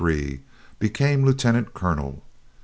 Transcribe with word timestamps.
Became 0.79 1.23
lieutenant 1.23 1.75
colonel. 1.75 2.23